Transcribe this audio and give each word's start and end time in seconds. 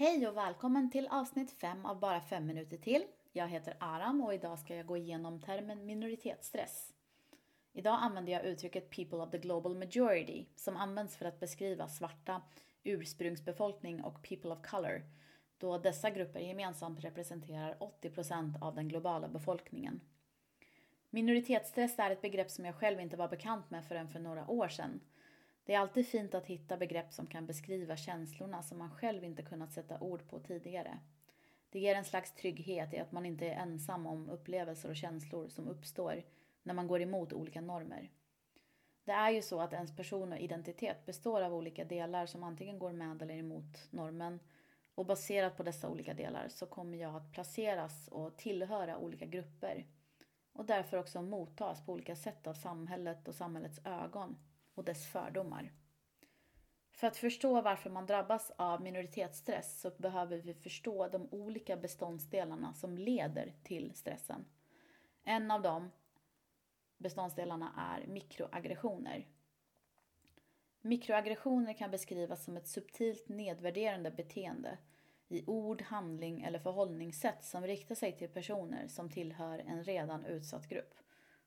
Hej 0.00 0.28
och 0.28 0.36
välkommen 0.36 0.90
till 0.90 1.08
avsnitt 1.10 1.52
5 1.52 1.86
av 1.86 2.00
Bara 2.00 2.20
5 2.20 2.46
minuter 2.46 2.76
till. 2.76 3.04
Jag 3.32 3.48
heter 3.48 3.76
Aram 3.80 4.20
och 4.20 4.34
idag 4.34 4.58
ska 4.58 4.76
jag 4.76 4.86
gå 4.86 4.96
igenom 4.96 5.40
termen 5.40 5.86
minoritetsstress. 5.86 6.92
Idag 7.72 7.98
använder 8.00 8.32
jag 8.32 8.44
uttrycket 8.44 8.90
“people 8.90 9.18
of 9.18 9.30
the 9.30 9.38
global 9.38 9.74
majority” 9.74 10.46
som 10.56 10.76
används 10.76 11.16
för 11.16 11.24
att 11.24 11.40
beskriva 11.40 11.88
svarta, 11.88 12.42
ursprungsbefolkning 12.82 14.04
och 14.04 14.22
people 14.22 14.50
of 14.50 14.62
color 14.62 15.02
då 15.58 15.78
dessa 15.78 16.10
grupper 16.10 16.40
gemensamt 16.40 17.04
representerar 17.04 17.76
80% 18.02 18.62
av 18.62 18.74
den 18.74 18.88
globala 18.88 19.28
befolkningen. 19.28 20.00
Minoritetsstress 21.10 21.98
är 21.98 22.10
ett 22.10 22.22
begrepp 22.22 22.50
som 22.50 22.64
jag 22.64 22.74
själv 22.74 23.00
inte 23.00 23.16
var 23.16 23.28
bekant 23.28 23.70
med 23.70 23.84
förrän 23.84 24.08
för 24.08 24.20
några 24.20 24.50
år 24.50 24.68
sedan. 24.68 25.00
Det 25.64 25.74
är 25.74 25.78
alltid 25.78 26.06
fint 26.06 26.34
att 26.34 26.46
hitta 26.46 26.76
begrepp 26.76 27.12
som 27.12 27.26
kan 27.26 27.46
beskriva 27.46 27.96
känslorna 27.96 28.62
som 28.62 28.78
man 28.78 28.90
själv 28.90 29.24
inte 29.24 29.42
kunnat 29.42 29.72
sätta 29.72 30.00
ord 30.00 30.28
på 30.28 30.40
tidigare. 30.40 30.98
Det 31.70 31.80
ger 31.80 31.94
en 31.94 32.04
slags 32.04 32.34
trygghet 32.34 32.94
i 32.94 32.98
att 32.98 33.12
man 33.12 33.26
inte 33.26 33.46
är 33.46 33.62
ensam 33.62 34.06
om 34.06 34.30
upplevelser 34.30 34.88
och 34.88 34.96
känslor 34.96 35.48
som 35.48 35.68
uppstår 35.68 36.22
när 36.62 36.74
man 36.74 36.86
går 36.86 37.00
emot 37.00 37.32
olika 37.32 37.60
normer. 37.60 38.10
Det 39.04 39.12
är 39.12 39.30
ju 39.30 39.42
så 39.42 39.60
att 39.60 39.72
ens 39.72 39.96
person 39.96 40.32
och 40.32 40.38
identitet 40.38 41.06
består 41.06 41.42
av 41.42 41.54
olika 41.54 41.84
delar 41.84 42.26
som 42.26 42.42
antingen 42.42 42.78
går 42.78 42.92
med 42.92 43.22
eller 43.22 43.34
emot 43.34 43.88
normen 43.90 44.40
och 44.94 45.06
baserat 45.06 45.56
på 45.56 45.62
dessa 45.62 45.88
olika 45.88 46.14
delar 46.14 46.48
så 46.48 46.66
kommer 46.66 46.98
jag 46.98 47.16
att 47.16 47.32
placeras 47.32 48.08
och 48.08 48.36
tillhöra 48.36 48.98
olika 48.98 49.26
grupper 49.26 49.86
och 50.52 50.64
därför 50.64 50.96
också 50.96 51.22
mottas 51.22 51.86
på 51.86 51.92
olika 51.92 52.16
sätt 52.16 52.46
av 52.46 52.54
samhället 52.54 53.28
och 53.28 53.34
samhällets 53.34 53.80
ögon 53.84 54.36
och 54.80 54.86
dess 54.86 55.06
fördomar. 55.06 55.72
För 56.92 57.06
att 57.06 57.16
förstå 57.16 57.62
varför 57.62 57.90
man 57.90 58.06
drabbas 58.06 58.52
av 58.56 58.82
minoritetsstress 58.82 59.80
så 59.80 59.90
behöver 59.90 60.38
vi 60.38 60.54
förstå 60.54 61.08
de 61.08 61.28
olika 61.30 61.76
beståndsdelarna 61.76 62.74
som 62.74 62.98
leder 62.98 63.54
till 63.62 63.94
stressen. 63.94 64.44
En 65.24 65.50
av 65.50 65.62
de 65.62 65.90
beståndsdelarna 66.98 67.72
är 67.76 68.06
mikroaggressioner. 68.06 69.26
Mikroaggressioner 70.80 71.72
kan 71.72 71.90
beskrivas 71.90 72.44
som 72.44 72.56
ett 72.56 72.68
subtilt 72.68 73.28
nedvärderande 73.28 74.10
beteende 74.10 74.78
i 75.28 75.44
ord, 75.46 75.82
handling 75.82 76.42
eller 76.42 76.58
förhållningssätt 76.58 77.44
som 77.44 77.66
riktar 77.66 77.94
sig 77.94 78.18
till 78.18 78.28
personer 78.28 78.88
som 78.88 79.10
tillhör 79.10 79.58
en 79.58 79.84
redan 79.84 80.24
utsatt 80.24 80.68
grupp. 80.68 80.94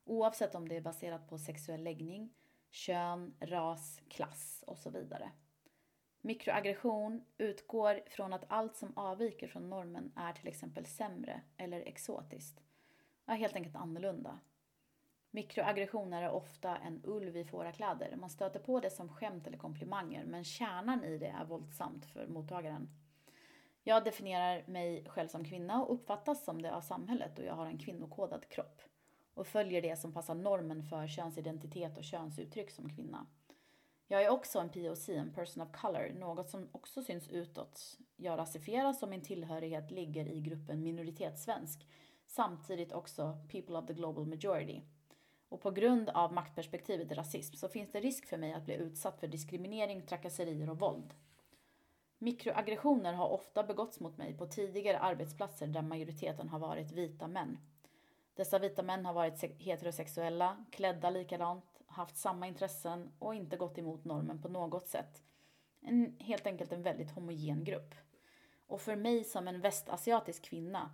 Oavsett 0.06 0.56
om 0.56 0.68
det 0.68 0.78
är 0.78 0.82
baserat 0.82 1.30
på 1.30 1.38
sexuell 1.38 1.84
läggning, 1.84 2.34
kön, 2.74 3.36
ras, 3.40 4.02
klass 4.10 4.64
och 4.68 4.78
så 4.78 4.90
vidare. 4.90 5.32
Mikroaggression 6.22 7.26
utgår 7.38 8.02
från 8.08 8.34
att 8.34 8.46
allt 8.48 8.76
som 8.76 8.98
avviker 8.98 9.48
från 9.48 9.70
normen 9.70 10.12
är 10.16 10.34
till 10.34 10.48
exempel 10.48 10.86
sämre 10.86 11.42
eller 11.58 11.82
exotiskt. 11.82 12.62
Ja, 13.26 13.34
helt 13.34 13.56
enkelt 13.56 13.76
annorlunda. 13.76 14.40
Mikroaggressioner 15.32 16.24
är 16.24 16.32
ofta 16.32 16.78
en 16.78 17.02
ulv 17.04 17.38
i 17.38 17.46
fårakläder. 17.46 18.16
Man 18.16 18.30
stöter 18.30 18.60
på 18.60 18.80
det 18.80 18.90
som 18.90 19.10
skämt 19.10 19.48
eller 19.48 19.58
komplimanger 19.58 20.26
men 20.26 20.44
kärnan 20.44 21.04
i 21.04 21.18
det 21.18 21.36
är 21.40 21.46
våldsamt 21.46 22.06
för 22.06 22.28
mottagaren. 22.28 22.90
Jag 23.84 24.04
definierar 24.04 24.68
mig 24.68 25.06
själv 25.10 25.28
som 25.28 25.46
kvinna 25.46 25.84
och 25.84 25.94
uppfattas 25.94 26.46
som 26.46 26.62
det 26.62 26.76
av 26.76 26.82
samhället 26.82 27.40
och 27.40 27.46
jag 27.46 27.54
har 27.54 27.66
en 27.66 27.78
kvinnokodad 27.78 28.50
kropp 28.50 28.82
och 29.34 29.48
följer 29.48 29.82
det 29.82 30.00
som 30.00 30.14
passar 30.14 30.36
normen 30.36 30.84
för 30.84 31.08
könsidentitet 31.08 31.98
och 31.98 32.04
könsuttryck 32.04 32.72
som 32.72 32.90
kvinna. 32.90 33.28
Jag 34.08 34.24
är 34.24 34.30
också 34.30 34.60
en 34.60 34.70
POC, 34.70 35.10
en 35.10 35.34
person 35.34 35.64
of 35.64 35.72
color, 35.72 36.14
något 36.20 36.50
som 36.50 36.70
också 36.72 37.04
syns 37.04 37.30
utåt. 37.30 37.98
Jag 38.16 38.40
rasifieras 38.40 39.04
och 39.04 39.10
min 39.10 39.22
tillhörighet 39.22 39.92
ligger 39.92 40.28
i 40.28 40.42
gruppen 40.42 40.84
minoritetssvensk, 40.84 41.88
samtidigt 42.28 42.94
också 42.94 43.38
people 43.52 43.78
of 43.78 43.88
the 43.88 43.94
global 43.94 44.26
majority. 44.26 44.82
Och 45.50 45.62
på 45.62 45.72
grund 45.72 46.10
av 46.10 46.34
maktperspektivet 46.34 47.12
rasism 47.12 47.56
så 47.56 47.70
finns 47.70 47.92
det 47.92 48.00
risk 48.00 48.26
för 48.26 48.38
mig 48.38 48.54
att 48.54 48.66
bli 48.66 48.76
utsatt 48.76 49.20
för 49.20 49.28
diskriminering, 49.28 50.02
trakasserier 50.02 50.70
och 50.70 50.80
våld. 50.80 51.14
Mikroaggressioner 52.18 53.14
har 53.14 53.30
ofta 53.30 53.64
begåtts 53.64 54.00
mot 54.00 54.18
mig 54.18 54.38
på 54.38 54.46
tidigare 54.46 55.00
arbetsplatser 55.00 55.68
där 55.68 55.82
majoriteten 55.82 56.50
har 56.50 56.60
varit 56.60 56.92
vita 56.92 57.28
män. 57.28 57.58
Dessa 58.36 58.60
vita 58.60 58.84
män 58.84 59.06
har 59.06 59.14
varit 59.14 59.62
heterosexuella, 59.62 60.66
klädda 60.72 61.10
likadant, 61.10 61.82
haft 61.88 62.18
samma 62.18 62.48
intressen 62.48 63.12
och 63.20 63.36
inte 63.36 63.58
gått 63.58 63.78
emot 63.78 64.06
normen 64.06 64.42
på 64.42 64.50
något 64.50 64.88
sätt. 64.88 65.24
En, 65.82 66.16
helt 66.20 66.48
enkelt 66.48 66.72
en 66.72 66.84
väldigt 66.84 67.12
homogen 67.12 67.64
grupp. 67.64 67.96
Och 68.68 68.82
för 68.82 68.96
mig 68.96 69.24
som 69.24 69.48
en 69.48 69.62
västasiatisk 69.62 70.44
kvinna 70.44 70.92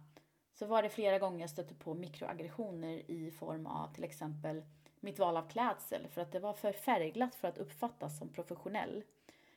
så 0.53 0.65
var 0.65 0.83
det 0.83 0.89
flera 0.89 1.19
gånger 1.19 1.41
jag 1.41 1.49
stötte 1.49 1.75
på 1.75 1.93
mikroaggressioner 1.93 3.11
i 3.11 3.31
form 3.31 3.65
av 3.65 3.93
till 3.93 4.03
exempel 4.03 4.63
mitt 4.99 5.19
val 5.19 5.37
av 5.37 5.49
klädsel 5.49 6.07
för 6.07 6.21
att 6.21 6.31
det 6.31 6.39
var 6.39 6.53
för 6.53 6.71
färgglatt 6.71 7.35
för 7.35 7.47
att 7.47 7.57
uppfattas 7.57 8.17
som 8.17 8.29
professionell. 8.29 9.03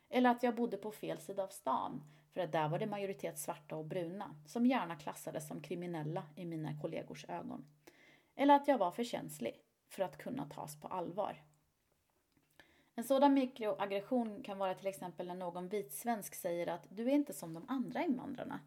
Eller 0.09 0.31
att 0.31 0.43
jag 0.43 0.54
bodde 0.54 0.76
på 0.76 0.91
fel 0.91 1.19
sida 1.19 1.43
av 1.43 1.49
stan, 1.49 2.03
för 2.32 2.41
att 2.41 2.53
där 2.53 2.69
var 2.69 2.78
det 2.78 2.87
majoritet 2.87 3.38
svarta 3.38 3.76
och 3.76 3.84
bruna, 3.84 4.37
som 4.47 4.66
gärna 4.66 4.97
klassades 4.97 5.48
som 5.48 5.60
kriminella 5.60 6.25
i 6.37 6.44
mina 6.44 6.81
kollegors 6.81 7.25
ögon. 7.28 7.65
Eller 8.34 8.54
att 8.54 8.69
jag 8.69 8.78
var 8.78 8.91
för 8.91 9.04
känslig 9.04 9.62
för 9.88 10.03
att 10.03 10.19
kunna 10.19 10.44
tas 10.44 10.81
på 10.81 10.88
allvar. 10.88 11.43
En 12.94 13.04
sådan 13.04 13.34
mikroaggression 13.34 14.43
kan 14.43 14.59
vara 14.59 14.75
till 14.75 14.87
exempel 14.87 15.26
när 15.26 15.34
någon 15.34 15.69
vitsvensk 15.69 16.34
säger 16.34 16.66
att 16.66 16.87
du 16.88 17.03
är 17.03 17.15
inte 17.15 17.32
som 17.32 17.54
de 17.54 17.65
andra 17.69 18.04
invandrarna. 18.04 18.60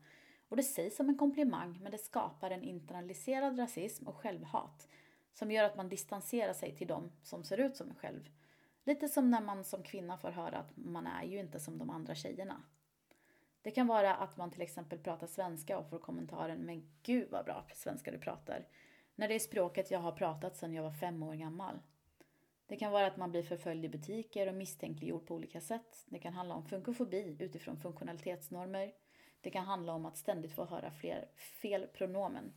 Och 0.49 0.57
det 0.57 0.63
sägs 0.63 0.95
som 0.95 1.09
en 1.09 1.17
komplimang 1.17 1.79
men 1.81 1.91
det 1.91 1.97
skapar 1.97 2.51
en 2.51 2.63
internaliserad 2.63 3.59
rasism 3.59 4.07
och 4.07 4.15
självhat 4.15 4.87
som 5.33 5.51
gör 5.51 5.63
att 5.63 5.77
man 5.77 5.89
distanserar 5.89 6.53
sig 6.53 6.75
till 6.75 6.87
dem 6.87 7.11
som 7.23 7.43
ser 7.43 7.57
ut 7.57 7.77
som 7.77 7.89
en 7.89 7.95
själv 7.95 8.29
Lite 8.85 9.09
som 9.09 9.31
när 9.31 9.41
man 9.41 9.63
som 9.63 9.83
kvinna 9.83 10.17
får 10.17 10.31
höra 10.31 10.57
att 10.57 10.71
man 10.77 11.07
är 11.07 11.23
ju 11.23 11.39
inte 11.39 11.59
som 11.59 11.77
de 11.77 11.89
andra 11.89 12.15
tjejerna. 12.15 12.61
Det 13.65 13.71
kan 13.71 13.87
vara 13.87 14.15
att 14.15 14.37
man 14.37 14.51
till 14.51 14.61
exempel 14.61 14.99
pratar 14.99 15.27
svenska 15.27 15.77
och 15.77 15.89
får 15.89 15.99
kommentaren 15.99 16.59
“men 16.59 16.89
gud 17.03 17.27
vad 17.31 17.45
bra 17.45 17.65
svenska 17.73 18.11
du 18.11 18.17
pratar” 18.17 18.67
när 19.15 19.27
det 19.27 19.35
är 19.35 19.39
språket 19.39 19.91
jag 19.91 19.99
har 19.99 20.11
pratat 20.11 20.57
sedan 20.57 20.73
jag 20.73 20.83
var 20.83 20.91
fem 20.91 21.23
år 21.23 21.33
gammal. 21.33 21.79
Det 22.67 22.75
kan 22.75 22.91
vara 22.91 23.07
att 23.07 23.17
man 23.17 23.31
blir 23.31 23.43
förföljd 23.43 23.85
i 23.85 23.89
butiker 23.89 24.47
och 24.47 24.55
misstänkliggjord 24.55 25.27
på 25.27 25.35
olika 25.35 25.61
sätt. 25.61 26.05
Det 26.05 26.19
kan 26.19 26.33
handla 26.33 26.55
om 26.55 26.65
funkofobi 26.65 27.37
utifrån 27.39 27.77
funktionalitetsnormer. 27.77 28.93
Det 29.41 29.49
kan 29.49 29.65
handla 29.65 29.93
om 29.93 30.05
att 30.05 30.17
ständigt 30.17 30.53
få 30.53 30.65
höra 30.65 30.91
fler 30.91 31.27
fel 31.61 31.87
pronomen. 31.87 32.53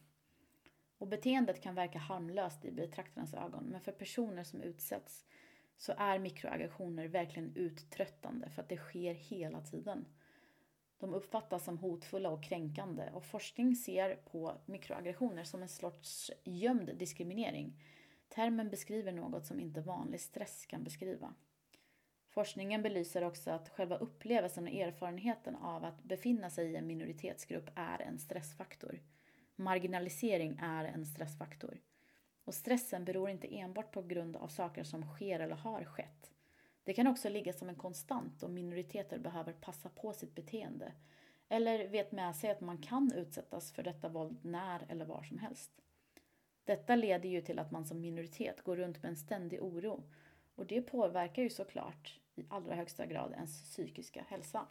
Och 0.98 1.08
beteendet 1.08 1.62
kan 1.62 1.74
verka 1.74 1.98
harmlöst 1.98 2.64
i 2.64 2.70
betraktarens 2.70 3.34
ögon, 3.34 3.64
men 3.64 3.80
för 3.80 3.92
personer 3.92 4.44
som 4.44 4.62
utsätts 4.62 5.26
så 5.76 5.92
är 5.96 6.18
mikroaggressioner 6.18 7.08
verkligen 7.08 7.56
uttröttande 7.56 8.50
för 8.50 8.62
att 8.62 8.68
det 8.68 8.76
sker 8.76 9.14
hela 9.14 9.60
tiden. 9.60 10.04
De 10.98 11.14
uppfattas 11.14 11.64
som 11.64 11.78
hotfulla 11.78 12.30
och 12.30 12.42
kränkande 12.42 13.10
och 13.12 13.24
forskning 13.24 13.76
ser 13.76 14.16
på 14.16 14.54
mikroaggressioner 14.66 15.44
som 15.44 15.62
en 15.62 15.68
sorts 15.68 16.30
gömd 16.44 16.90
diskriminering. 16.96 17.80
Termen 18.28 18.68
beskriver 18.68 19.12
något 19.12 19.46
som 19.46 19.60
inte 19.60 19.80
vanlig 19.80 20.20
stress 20.20 20.66
kan 20.66 20.84
beskriva. 20.84 21.34
Forskningen 22.30 22.82
belyser 22.82 23.24
också 23.24 23.50
att 23.50 23.68
själva 23.68 23.96
upplevelsen 23.96 24.64
och 24.64 24.74
erfarenheten 24.74 25.56
av 25.56 25.84
att 25.84 26.02
befinna 26.02 26.50
sig 26.50 26.72
i 26.72 26.76
en 26.76 26.86
minoritetsgrupp 26.86 27.70
är 27.74 28.02
en 28.02 28.18
stressfaktor. 28.18 29.00
Marginalisering 29.56 30.58
är 30.62 30.84
en 30.84 31.06
stressfaktor. 31.06 31.80
Och 32.44 32.54
stressen 32.54 33.04
beror 33.04 33.30
inte 33.30 33.56
enbart 33.58 33.92
på 33.92 34.02
grund 34.02 34.36
av 34.36 34.48
saker 34.48 34.84
som 34.84 35.02
sker 35.02 35.40
eller 35.40 35.56
har 35.56 35.84
skett. 35.84 36.30
Det 36.88 36.94
kan 36.94 37.06
också 37.06 37.28
ligga 37.28 37.52
som 37.52 37.68
en 37.68 37.74
konstant 37.74 38.42
om 38.42 38.54
minoriteter 38.54 39.18
behöver 39.18 39.52
passa 39.52 39.88
på 39.88 40.12
sitt 40.12 40.34
beteende 40.34 40.92
eller 41.48 41.88
vet 41.88 42.12
med 42.12 42.36
sig 42.36 42.50
att 42.50 42.60
man 42.60 42.78
kan 42.78 43.12
utsättas 43.12 43.72
för 43.72 43.82
detta 43.82 44.08
våld 44.08 44.38
när 44.42 44.86
eller 44.88 45.04
var 45.04 45.22
som 45.22 45.38
helst. 45.38 45.70
Detta 46.64 46.96
leder 46.96 47.28
ju 47.28 47.40
till 47.40 47.58
att 47.58 47.70
man 47.70 47.84
som 47.84 48.00
minoritet 48.00 48.62
går 48.62 48.76
runt 48.76 49.02
med 49.02 49.08
en 49.08 49.16
ständig 49.16 49.62
oro 49.62 50.02
och 50.54 50.66
det 50.66 50.82
påverkar 50.82 51.42
ju 51.42 51.50
såklart 51.50 52.20
i 52.34 52.44
allra 52.48 52.74
högsta 52.74 53.06
grad 53.06 53.32
ens 53.32 53.62
psykiska 53.62 54.24
hälsa. 54.28 54.66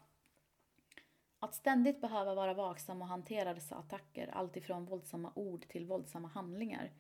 Att 1.40 1.56
ständigt 1.56 2.02
behöva 2.02 2.36
vara 2.36 2.54
vaksam 2.54 3.02
och 3.02 3.08
hantera 3.08 3.54
dessa 3.54 3.76
attacker, 3.76 4.28
alltifrån 4.28 4.86
våldsamma 4.86 5.32
ord 5.36 5.68
till 5.68 5.86
våldsamma 5.86 6.28
handlingar, 6.28 6.92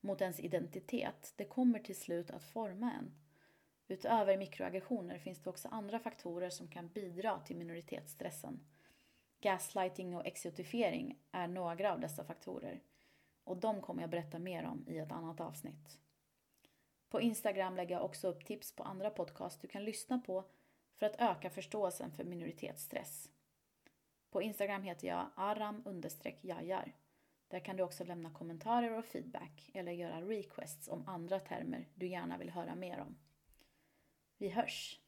mot 0.00 0.20
ens 0.20 0.40
identitet, 0.40 1.32
det 1.36 1.44
kommer 1.44 1.78
till 1.78 2.00
slut 2.00 2.30
att 2.30 2.44
forma 2.44 2.92
en. 2.92 3.23
Utöver 3.88 4.36
mikroaggressioner 4.36 5.18
finns 5.18 5.42
det 5.42 5.50
också 5.50 5.68
andra 5.68 5.98
faktorer 5.98 6.50
som 6.50 6.68
kan 6.68 6.88
bidra 6.88 7.40
till 7.40 7.56
minoritetsstressen. 7.56 8.60
Gaslighting 9.40 10.16
och 10.16 10.26
exotifiering 10.26 11.18
är 11.32 11.48
några 11.48 11.92
av 11.92 12.00
dessa 12.00 12.24
faktorer 12.24 12.82
och 13.44 13.56
de 13.56 13.80
kommer 13.80 14.02
jag 14.02 14.10
berätta 14.10 14.38
mer 14.38 14.64
om 14.64 14.84
i 14.88 14.98
ett 14.98 15.12
annat 15.12 15.40
avsnitt. 15.40 15.98
På 17.08 17.20
Instagram 17.20 17.76
lägger 17.76 17.94
jag 17.94 18.04
också 18.04 18.28
upp 18.28 18.44
tips 18.44 18.76
på 18.76 18.82
andra 18.82 19.10
podcast 19.10 19.60
du 19.60 19.68
kan 19.68 19.84
lyssna 19.84 20.18
på 20.18 20.44
för 20.96 21.06
att 21.06 21.20
öka 21.20 21.50
förståelsen 21.50 22.12
för 22.12 22.24
minoritetsstress. 22.24 23.30
På 24.30 24.42
Instagram 24.42 24.82
heter 24.82 25.08
jag 25.08 25.26
aram 25.36 26.02
jajar. 26.40 26.92
Där 27.48 27.60
kan 27.60 27.76
du 27.76 27.82
också 27.82 28.04
lämna 28.04 28.30
kommentarer 28.30 28.98
och 28.98 29.04
feedback 29.04 29.70
eller 29.74 29.92
göra 29.92 30.20
requests 30.20 30.88
om 30.88 31.08
andra 31.08 31.40
termer 31.40 31.88
du 31.94 32.06
gärna 32.06 32.38
vill 32.38 32.50
höra 32.50 32.74
mer 32.74 33.00
om. 33.00 33.16
Vi 34.38 34.48
hörs! 34.48 35.03